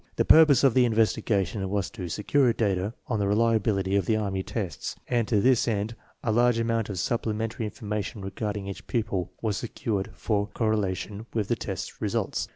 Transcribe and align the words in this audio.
The 0.15 0.25
purpose 0.25 0.63
of 0.63 0.73
the 0.73 0.83
investigation 0.83 1.69
was 1.69 1.91
to 1.91 2.09
secure 2.09 2.53
data 2.53 2.95
on 3.05 3.19
the 3.19 3.25
reli 3.25 3.55
ability 3.57 3.95
of 3.95 4.07
the 4.07 4.15
army 4.17 4.41
tests, 4.41 4.95
and 5.07 5.27
to 5.27 5.39
this 5.39 5.67
end 5.67 5.95
a 6.23 6.31
large 6.31 6.57
amount 6.57 6.89
of 6.89 6.97
supplementary 6.97 7.65
information 7.65 8.23
regarding 8.23 8.65
each 8.65 8.87
pupil 8.87 9.31
was 9.43 9.57
secured 9.57 10.09
for 10.15 10.47
correlation 10.47 11.27
with 11.35 11.49
the 11.49 11.55
tests 11.55 12.01
re 12.01 12.09
sults. 12.09 12.47